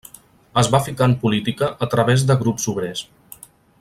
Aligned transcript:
Es 0.61 0.69
va 0.75 0.79
ficar 0.85 1.07
en 1.09 1.13
política 1.25 1.69
a 1.87 1.91
través 1.93 2.25
de 2.31 2.37
grups 2.43 2.67
obrers. 2.73 3.05